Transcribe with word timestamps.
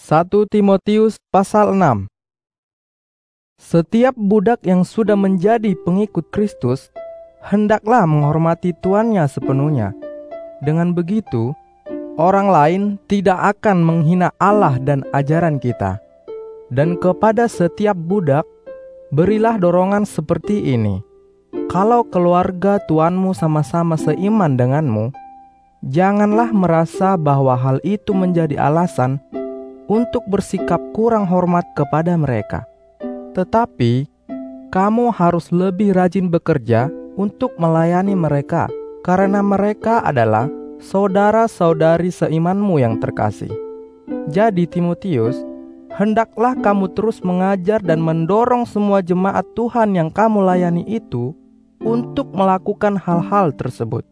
1 0.00 0.32
Timotius 0.48 1.20
pasal 1.28 1.76
6 1.76 2.08
Setiap 3.60 4.16
budak 4.16 4.64
yang 4.64 4.80
sudah 4.80 5.12
menjadi 5.12 5.76
pengikut 5.76 6.24
Kristus 6.32 6.88
hendaklah 7.44 8.08
menghormati 8.08 8.72
tuannya 8.80 9.28
sepenuhnya. 9.28 9.92
Dengan 10.64 10.96
begitu, 10.96 11.52
orang 12.16 12.48
lain 12.48 12.82
tidak 13.12 13.60
akan 13.60 13.84
menghina 13.84 14.32
Allah 14.40 14.80
dan 14.80 15.04
ajaran 15.12 15.60
kita. 15.60 16.00
Dan 16.72 16.96
kepada 16.96 17.44
setiap 17.44 17.94
budak, 18.00 18.48
berilah 19.12 19.60
dorongan 19.60 20.08
seperti 20.08 20.64
ini. 20.80 21.04
Kalau 21.68 22.08
keluarga 22.08 22.80
tuanmu 22.88 23.36
sama-sama 23.36 24.00
seiman 24.00 24.56
denganmu, 24.56 25.12
janganlah 25.84 26.48
merasa 26.56 27.20
bahwa 27.20 27.52
hal 27.52 27.84
itu 27.84 28.16
menjadi 28.16 28.56
alasan 28.56 29.20
untuk 29.90 30.22
bersikap 30.30 30.78
kurang 30.94 31.26
hormat 31.26 31.66
kepada 31.74 32.14
mereka. 32.14 32.62
Tetapi 33.34 34.06
kamu 34.70 35.10
harus 35.10 35.50
lebih 35.50 35.98
rajin 35.98 36.30
bekerja 36.30 36.86
untuk 37.18 37.50
melayani 37.58 38.14
mereka, 38.14 38.70
karena 39.02 39.42
mereka 39.42 39.98
adalah 40.06 40.46
saudara-saudari 40.78 42.14
seimanmu 42.14 42.78
yang 42.78 43.02
terkasih. 43.02 43.50
Jadi, 44.30 44.70
Timotius, 44.70 45.34
hendaklah 45.98 46.54
kamu 46.54 46.94
terus 46.94 47.18
mengajar 47.26 47.82
dan 47.82 47.98
mendorong 47.98 48.62
semua 48.62 49.02
jemaat 49.02 49.42
Tuhan 49.58 49.98
yang 49.98 50.14
kamu 50.14 50.46
layani 50.46 50.86
itu 50.86 51.34
untuk 51.82 52.30
melakukan 52.30 52.94
hal-hal 52.94 53.50
tersebut. 53.58 54.06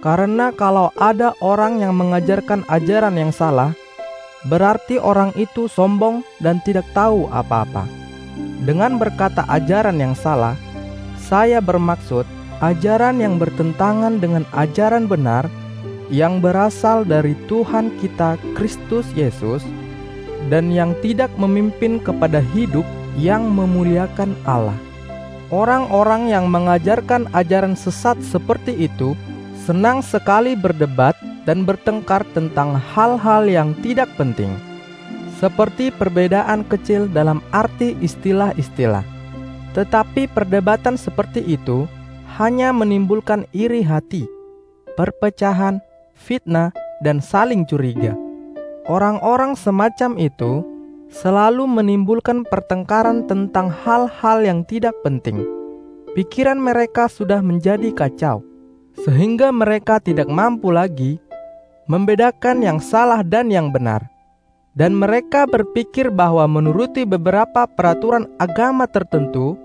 Karena 0.00 0.48
kalau 0.56 0.88
ada 0.96 1.36
orang 1.44 1.84
yang 1.84 1.92
mengajarkan 1.92 2.64
ajaran 2.72 3.20
yang 3.20 3.32
salah, 3.36 3.76
berarti 4.48 4.96
orang 4.96 5.34
itu 5.36 5.68
sombong 5.68 6.24
dan 6.40 6.62
tidak 6.64 6.86
tahu 6.96 7.28
apa-apa. 7.28 7.84
Dengan 8.64 8.96
berkata 8.96 9.44
ajaran 9.48 10.00
yang 10.00 10.16
salah, 10.16 10.56
saya 11.20 11.60
bermaksud 11.60 12.24
ajaran 12.60 13.20
yang 13.20 13.36
bertentangan 13.36 14.20
dengan 14.20 14.44
ajaran 14.52 15.08
benar 15.08 15.48
yang 16.12 16.42
berasal 16.42 17.06
dari 17.06 17.32
Tuhan 17.48 17.94
kita 18.00 18.36
Kristus 18.58 19.08
Yesus 19.16 19.64
dan 20.48 20.72
yang 20.72 20.96
tidak 21.00 21.30
memimpin 21.36 22.00
kepada 22.00 22.40
hidup 22.52 22.84
yang 23.16 23.46
memuliakan 23.48 24.32
Allah. 24.48 24.76
Orang-orang 25.50 26.30
yang 26.30 26.46
mengajarkan 26.46 27.26
ajaran 27.34 27.74
sesat 27.74 28.18
seperti 28.22 28.86
itu 28.86 29.18
senang 29.66 29.98
sekali 29.98 30.54
berdebat 30.54 31.18
dan 31.50 31.66
bertengkar 31.66 32.22
tentang 32.30 32.78
hal-hal 32.78 33.42
yang 33.50 33.74
tidak 33.82 34.06
penting, 34.14 34.54
seperti 35.42 35.90
perbedaan 35.90 36.62
kecil 36.62 37.10
dalam 37.10 37.42
arti 37.50 37.98
istilah-istilah. 37.98 39.02
Tetapi 39.74 40.30
perdebatan 40.30 40.94
seperti 40.94 41.42
itu 41.42 41.90
hanya 42.38 42.70
menimbulkan 42.70 43.50
iri 43.50 43.82
hati, 43.82 44.30
perpecahan, 44.94 45.82
fitnah, 46.14 46.70
dan 47.02 47.18
saling 47.18 47.66
curiga. 47.66 48.14
Orang-orang 48.86 49.58
semacam 49.58 50.22
itu 50.22 50.62
selalu 51.10 51.66
menimbulkan 51.66 52.46
pertengkaran 52.46 53.26
tentang 53.26 53.74
hal-hal 53.82 54.38
yang 54.46 54.62
tidak 54.62 54.94
penting. 55.02 55.42
Pikiran 56.14 56.62
mereka 56.62 57.10
sudah 57.10 57.42
menjadi 57.42 57.90
kacau, 57.90 58.46
sehingga 59.02 59.50
mereka 59.50 59.98
tidak 59.98 60.30
mampu 60.30 60.70
lagi 60.70 61.18
membedakan 61.90 62.62
yang 62.62 62.78
salah 62.78 63.26
dan 63.26 63.50
yang 63.50 63.74
benar. 63.74 64.06
Dan 64.78 64.94
mereka 64.94 65.50
berpikir 65.50 66.14
bahwa 66.14 66.46
menuruti 66.46 67.02
beberapa 67.02 67.66
peraturan 67.66 68.30
agama 68.38 68.86
tertentu 68.86 69.58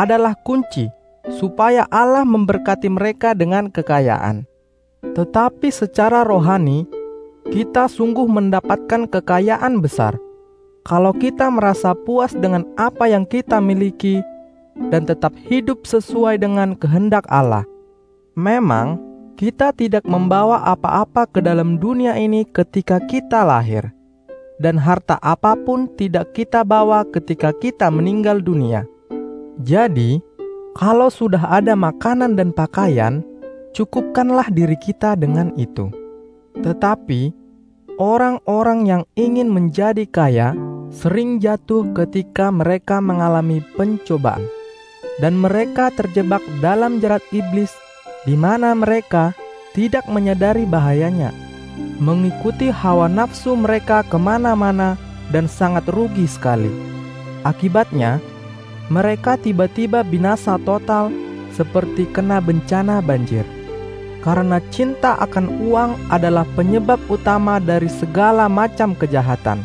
adalah 0.00 0.32
kunci 0.48 0.88
supaya 1.28 1.84
Allah 1.92 2.24
memberkati 2.24 2.88
mereka 2.88 3.36
dengan 3.36 3.68
kekayaan. 3.68 4.48
Tetapi 5.12 5.68
secara 5.68 6.24
rohani, 6.24 6.88
kita 7.52 7.84
sungguh 7.92 8.24
mendapatkan 8.24 9.04
kekayaan 9.12 9.84
besar 9.84 10.16
kalau 10.88 11.12
kita 11.12 11.52
merasa 11.52 11.92
puas 11.92 12.32
dengan 12.32 12.64
apa 12.80 13.12
yang 13.12 13.28
kita 13.28 13.60
miliki 13.60 14.24
dan 14.88 15.04
tetap 15.04 15.36
hidup 15.44 15.84
sesuai 15.84 16.40
dengan 16.40 16.72
kehendak 16.72 17.28
Allah. 17.28 17.68
Memang, 18.32 19.09
kita 19.40 19.72
tidak 19.72 20.04
membawa 20.04 20.68
apa-apa 20.68 21.24
ke 21.24 21.40
dalam 21.40 21.80
dunia 21.80 22.12
ini 22.20 22.44
ketika 22.44 23.00
kita 23.00 23.40
lahir, 23.40 23.88
dan 24.60 24.76
harta 24.76 25.16
apa 25.24 25.56
pun 25.56 25.88
tidak 25.96 26.36
kita 26.36 26.60
bawa 26.60 27.08
ketika 27.08 27.48
kita 27.56 27.88
meninggal 27.88 28.44
dunia. 28.44 28.84
Jadi, 29.64 30.20
kalau 30.76 31.08
sudah 31.08 31.40
ada 31.56 31.72
makanan 31.72 32.36
dan 32.36 32.52
pakaian, 32.52 33.24
cukupkanlah 33.72 34.52
diri 34.52 34.76
kita 34.76 35.16
dengan 35.16 35.56
itu. 35.56 35.88
Tetapi, 36.60 37.32
orang-orang 37.96 38.84
yang 38.84 39.02
ingin 39.16 39.48
menjadi 39.48 40.04
kaya 40.04 40.52
sering 40.92 41.40
jatuh 41.40 41.88
ketika 41.96 42.52
mereka 42.52 43.00
mengalami 43.00 43.64
pencobaan, 43.72 44.44
dan 45.16 45.32
mereka 45.32 45.88
terjebak 45.96 46.44
dalam 46.60 47.00
jerat 47.00 47.24
iblis 47.32 47.72
di 48.28 48.36
mana 48.36 48.76
mereka 48.76 49.32
tidak 49.72 50.04
menyadari 50.10 50.66
bahayanya, 50.66 51.32
mengikuti 52.02 52.68
hawa 52.68 53.06
nafsu 53.06 53.54
mereka 53.56 54.02
ke 54.04 54.18
mana-mana 54.18 54.98
dan 55.30 55.46
sangat 55.46 55.86
rugi 55.88 56.26
sekali. 56.26 56.68
Akibatnya, 57.46 58.20
mereka 58.90 59.38
tiba-tiba 59.38 60.02
binasa 60.02 60.58
total 60.66 61.08
seperti 61.54 62.10
kena 62.10 62.42
bencana 62.42 62.98
banjir. 63.00 63.46
Karena 64.20 64.60
cinta 64.68 65.16
akan 65.16 65.48
uang 65.64 65.96
adalah 66.12 66.44
penyebab 66.52 67.00
utama 67.08 67.56
dari 67.56 67.88
segala 67.88 68.52
macam 68.52 68.92
kejahatan. 68.92 69.64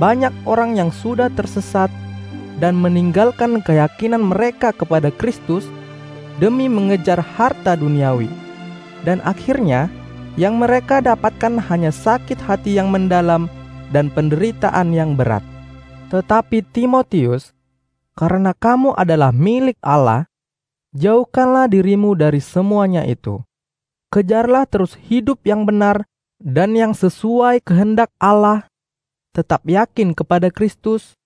Banyak 0.00 0.32
orang 0.48 0.80
yang 0.80 0.88
sudah 0.88 1.28
tersesat 1.28 1.92
dan 2.56 2.80
meninggalkan 2.80 3.60
keyakinan 3.60 4.24
mereka 4.24 4.72
kepada 4.72 5.12
Kristus 5.12 5.68
demi 6.38 6.66
mengejar 6.66 7.22
harta 7.22 7.78
duniawi. 7.78 8.30
Dan 9.04 9.20
akhirnya, 9.22 9.92
yang 10.34 10.58
mereka 10.58 10.98
dapatkan 10.98 11.60
hanya 11.70 11.94
sakit 11.94 12.40
hati 12.42 12.74
yang 12.74 12.90
mendalam 12.90 13.46
dan 13.94 14.10
penderitaan 14.10 14.90
yang 14.90 15.14
berat. 15.14 15.44
Tetapi 16.10 16.66
Timotius, 16.74 17.54
karena 18.18 18.54
kamu 18.54 18.94
adalah 18.94 19.30
milik 19.30 19.78
Allah, 19.82 20.26
jauhkanlah 20.94 21.66
dirimu 21.70 22.14
dari 22.14 22.38
semuanya 22.38 23.02
itu. 23.06 23.42
Kejarlah 24.10 24.66
terus 24.70 24.94
hidup 24.94 25.42
yang 25.42 25.66
benar 25.66 26.06
dan 26.38 26.78
yang 26.78 26.94
sesuai 26.94 27.62
kehendak 27.66 28.10
Allah. 28.22 28.70
Tetap 29.34 29.66
yakin 29.66 30.14
kepada 30.14 30.54
Kristus, 30.54 31.18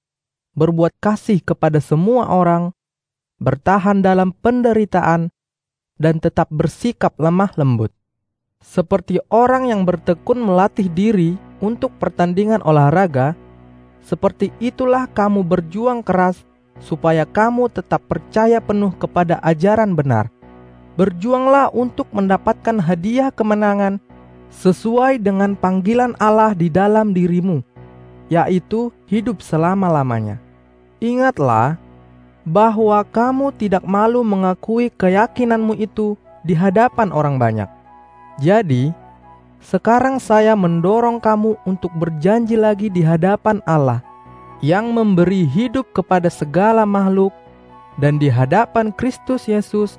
berbuat 0.56 0.96
kasih 0.96 1.44
kepada 1.44 1.84
semua 1.84 2.32
orang, 2.32 2.72
bertahan 3.38 4.02
dalam 4.02 4.34
penderitaan, 4.34 5.30
dan 5.98 6.22
tetap 6.22 6.46
bersikap 6.50 7.18
lemah 7.18 7.50
lembut. 7.58 7.90
Seperti 8.58 9.22
orang 9.30 9.70
yang 9.70 9.86
bertekun 9.86 10.42
melatih 10.42 10.90
diri 10.90 11.38
untuk 11.62 11.94
pertandingan 11.98 12.62
olahraga, 12.66 13.38
seperti 14.02 14.50
itulah 14.58 15.06
kamu 15.10 15.46
berjuang 15.46 16.02
keras 16.02 16.42
supaya 16.78 17.26
kamu 17.26 17.70
tetap 17.70 18.02
percaya 18.06 18.62
penuh 18.62 18.94
kepada 18.94 19.42
ajaran 19.42 19.94
benar. 19.94 20.30
Berjuanglah 20.98 21.70
untuk 21.70 22.10
mendapatkan 22.10 22.82
hadiah 22.82 23.30
kemenangan 23.30 24.02
sesuai 24.50 25.22
dengan 25.22 25.54
panggilan 25.54 26.18
Allah 26.18 26.54
di 26.58 26.66
dalam 26.66 27.14
dirimu, 27.14 27.62
yaitu 28.26 28.90
hidup 29.06 29.38
selama-lamanya. 29.38 30.42
Ingatlah 30.98 31.78
bahwa 32.46 33.00
kamu 33.08 33.54
tidak 33.56 33.84
malu 33.86 34.22
mengakui 34.22 34.90
keyakinanmu 34.92 35.78
itu 35.78 36.14
di 36.46 36.54
hadapan 36.54 37.10
orang 37.10 37.36
banyak. 37.36 37.70
Jadi, 38.38 38.94
sekarang 39.58 40.22
saya 40.22 40.54
mendorong 40.54 41.18
kamu 41.18 41.58
untuk 41.66 41.90
berjanji 41.98 42.54
lagi 42.54 42.86
di 42.86 43.02
hadapan 43.02 43.58
Allah 43.66 44.00
yang 44.62 44.90
memberi 44.94 45.46
hidup 45.46 45.90
kepada 45.94 46.30
segala 46.30 46.86
makhluk 46.86 47.34
dan 47.98 48.18
di 48.18 48.30
hadapan 48.30 48.94
Kristus 48.94 49.50
Yesus 49.50 49.98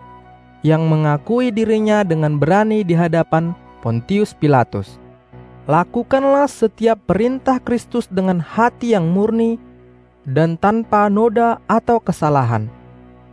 yang 0.63 0.87
mengakui 0.87 1.51
dirinya 1.51 2.03
dengan 2.03 2.39
berani 2.39 2.83
di 2.83 2.95
hadapan 2.95 3.55
Pontius 3.79 4.35
Pilatus. 4.35 4.99
Lakukanlah 5.69 6.49
setiap 6.49 6.97
perintah 7.05 7.61
Kristus 7.61 8.09
dengan 8.09 8.41
hati 8.41 8.97
yang 8.97 9.11
murni 9.11 9.61
dan 10.29 10.53
tanpa 10.61 11.09
noda 11.09 11.57
atau 11.65 11.97
kesalahan, 11.97 12.69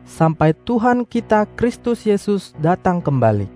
sampai 0.09 0.57
Tuhan 0.65 1.05
kita 1.05 1.45
Kristus 1.53 2.09
Yesus 2.09 2.57
datang 2.57 3.05
kembali. 3.05 3.53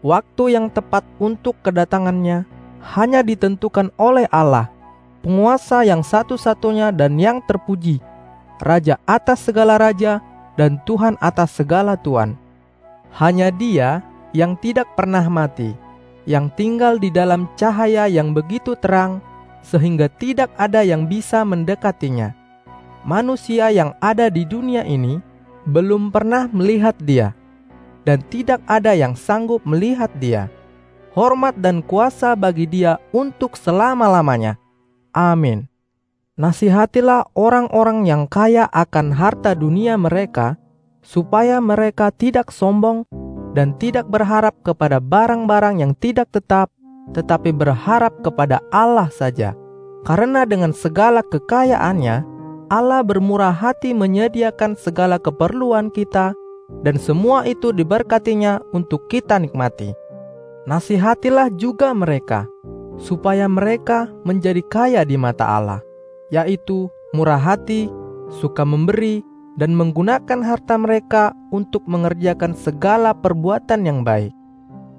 Waktu 0.00 0.56
yang 0.56 0.72
tepat 0.72 1.04
untuk 1.20 1.60
kedatangannya 1.60 2.48
hanya 2.96 3.20
ditentukan 3.20 3.92
oleh 4.00 4.24
Allah, 4.32 4.72
penguasa 5.20 5.84
yang 5.84 6.00
satu-satunya 6.00 6.88
dan 6.88 7.20
yang 7.20 7.44
terpuji, 7.44 8.00
Raja 8.60 9.00
atas 9.08 9.40
segala 9.48 9.80
raja 9.80 10.20
dan 10.60 10.76
Tuhan 10.84 11.16
atas 11.24 11.56
segala 11.56 11.96
Tuhan. 11.96 12.36
Hanya 13.16 13.48
Dia 13.48 14.04
yang 14.36 14.52
tidak 14.60 14.92
pernah 15.00 15.24
mati, 15.32 15.72
yang 16.28 16.52
tinggal 16.52 17.00
di 17.00 17.08
dalam 17.08 17.48
cahaya 17.56 18.04
yang 18.04 18.36
begitu 18.36 18.76
terang, 18.76 19.24
sehingga 19.64 20.12
tidak 20.12 20.52
ada 20.60 20.84
yang 20.84 21.08
bisa 21.08 21.40
mendekatinya. 21.40 22.39
Manusia 23.00 23.72
yang 23.72 23.96
ada 24.04 24.28
di 24.28 24.44
dunia 24.44 24.84
ini 24.84 25.20
belum 25.64 26.12
pernah 26.12 26.48
melihat 26.52 26.92
Dia, 27.00 27.32
dan 28.04 28.20
tidak 28.28 28.60
ada 28.68 28.92
yang 28.92 29.16
sanggup 29.16 29.64
melihat 29.64 30.12
Dia. 30.20 30.52
Hormat 31.16 31.58
dan 31.58 31.80
kuasa 31.80 32.36
bagi 32.36 32.68
Dia 32.68 33.00
untuk 33.10 33.56
selama-lamanya. 33.56 34.60
Amin. 35.10 35.66
Nasihatilah 36.38 37.36
orang-orang 37.36 38.08
yang 38.08 38.24
kaya 38.24 38.64
akan 38.68 39.12
harta 39.12 39.52
dunia 39.52 39.96
mereka, 40.00 40.56
supaya 41.00 41.60
mereka 41.60 42.08
tidak 42.12 42.48
sombong 42.48 43.04
dan 43.52 43.74
tidak 43.76 44.06
berharap 44.08 44.54
kepada 44.62 45.02
barang-barang 45.02 45.82
yang 45.82 45.92
tidak 45.98 46.30
tetap, 46.30 46.70
tetapi 47.16 47.50
berharap 47.50 48.14
kepada 48.22 48.62
Allah 48.70 49.10
saja. 49.10 49.56
Karena 50.06 50.48
dengan 50.48 50.72
segala 50.72 51.20
kekayaannya, 51.20 52.39
Allah 52.70 53.02
bermurah 53.02 53.52
hati 53.52 53.90
menyediakan 53.90 54.78
segala 54.78 55.18
keperluan 55.18 55.90
kita, 55.90 56.32
dan 56.86 56.96
semua 57.02 57.42
itu 57.44 57.74
diberkatinya 57.74 58.62
untuk 58.70 59.10
kita 59.10 59.42
nikmati. 59.42 59.90
Nasihatilah 60.70 61.50
juga 61.58 61.90
mereka, 61.90 62.46
supaya 62.94 63.50
mereka 63.50 64.06
menjadi 64.22 64.62
kaya 64.70 65.02
di 65.02 65.18
mata 65.18 65.44
Allah 65.44 65.82
yaitu 66.30 66.88
murah 67.12 67.38
hati, 67.38 67.90
suka 68.40 68.62
memberi, 68.62 69.20
dan 69.58 69.74
menggunakan 69.74 70.40
harta 70.40 70.78
mereka 70.78 71.34
untuk 71.50 71.84
mengerjakan 71.84 72.54
segala 72.54 73.12
perbuatan 73.12 73.84
yang 73.84 74.00
baik. 74.06 74.32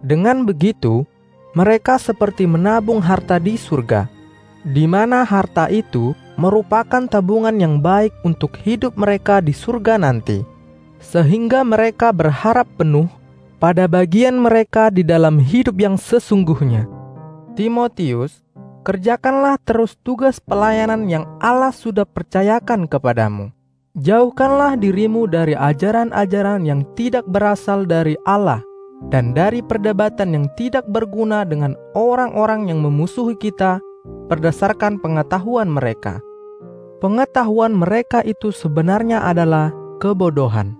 Dengan 0.03 0.43
begitu, 0.43 1.07
mereka 1.55 1.97
seperti 1.97 2.45
menabung 2.45 2.99
harta 2.99 3.39
di 3.39 3.55
surga, 3.55 4.11
di 4.67 4.85
mana 4.85 5.23
harta 5.23 5.71
itu 5.71 6.11
merupakan 6.41 7.05
tabungan 7.05 7.53
yang 7.61 7.77
baik 7.77 8.09
untuk 8.25 8.57
hidup 8.65 8.97
mereka 8.97 9.37
di 9.45 9.53
surga 9.53 10.01
nanti, 10.01 10.41
sehingga 10.97 11.61
mereka 11.61 12.09
berharap 12.09 12.65
penuh 12.81 13.05
pada 13.61 13.85
bagian 13.85 14.41
mereka 14.41 14.89
di 14.89 15.05
dalam 15.05 15.37
hidup 15.37 15.77
yang 15.77 16.01
sesungguhnya. 16.01 16.89
Timotius 17.53 18.41
kerjakanlah 18.81 19.61
terus 19.61 19.93
tugas 20.01 20.41
pelayanan 20.41 21.05
yang 21.05 21.29
Allah 21.37 21.69
sudah 21.69 22.09
percayakan 22.09 22.89
kepadamu. 22.89 23.53
Jauhkanlah 23.93 24.79
dirimu 24.79 25.29
dari 25.29 25.53
ajaran-ajaran 25.53 26.65
yang 26.65 26.81
tidak 26.97 27.27
berasal 27.27 27.85
dari 27.85 28.17
Allah 28.25 28.63
dan 29.11 29.35
dari 29.35 29.59
perdebatan 29.59 30.31
yang 30.31 30.45
tidak 30.55 30.87
berguna 30.87 31.43
dengan 31.43 31.75
orang-orang 31.93 32.71
yang 32.71 32.79
memusuhi 32.79 33.35
kita 33.35 33.83
berdasarkan 34.31 34.97
pengetahuan 35.03 35.67
mereka. 35.67 36.23
Pengetahuan 37.01 37.73
mereka 37.73 38.21
itu 38.21 38.53
sebenarnya 38.53 39.25
adalah 39.25 39.73
kebodohan. 39.97 40.77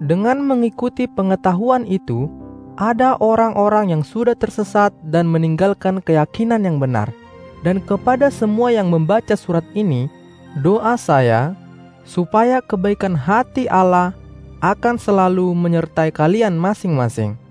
Dengan 0.00 0.40
mengikuti 0.40 1.04
pengetahuan 1.04 1.84
itu, 1.84 2.32
ada 2.80 3.20
orang-orang 3.20 3.92
yang 3.92 4.00
sudah 4.00 4.32
tersesat 4.32 4.96
dan 5.12 5.28
meninggalkan 5.28 6.00
keyakinan 6.00 6.64
yang 6.64 6.80
benar. 6.80 7.12
Dan 7.60 7.84
kepada 7.84 8.32
semua 8.32 8.72
yang 8.72 8.88
membaca 8.88 9.36
surat 9.36 9.62
ini, 9.76 10.08
doa 10.64 10.96
saya 10.96 11.52
supaya 12.08 12.64
kebaikan 12.64 13.12
hati 13.12 13.68
Allah 13.68 14.16
akan 14.64 14.96
selalu 14.96 15.52
menyertai 15.52 16.16
kalian 16.16 16.56
masing-masing. 16.56 17.41